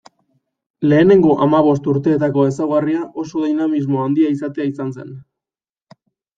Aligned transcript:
Lehenengo 0.93 1.35
hamabost 1.45 1.89
urteetako 1.93 2.47
ezaugarria 2.53 3.03
oso 3.27 3.45
dinamismo 3.45 4.03
handia 4.07 4.35
izatea 4.39 4.69
izan 4.75 4.93
zen. 4.99 5.17